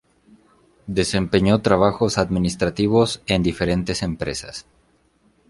[0.87, 4.65] Desempeñó trabajos administrativos en diferentes empresas.